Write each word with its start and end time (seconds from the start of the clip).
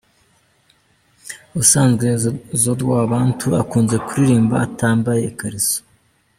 Ubusanzwe 1.53 2.05
Zodwa 2.61 2.91
Wabantu 3.01 3.47
akunze 3.61 3.95
kuririmba 4.05 4.55
atambaye 4.67 5.21
ikariso. 5.31 5.79